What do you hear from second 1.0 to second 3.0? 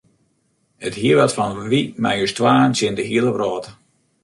wat fan wy mei ús twaen tsjin